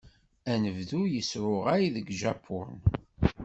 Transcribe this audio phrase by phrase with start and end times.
[0.51, 2.71] Anebdu yesruɣay deg Japun.